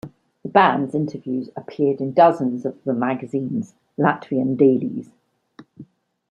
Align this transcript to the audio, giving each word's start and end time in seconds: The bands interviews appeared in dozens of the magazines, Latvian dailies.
The 0.41 0.49
bands 0.49 0.95
interviews 0.95 1.51
appeared 1.55 2.01
in 2.01 2.13
dozens 2.13 2.65
of 2.65 2.83
the 2.85 2.93
magazines, 2.95 3.75
Latvian 3.99 4.57
dailies. 4.57 5.11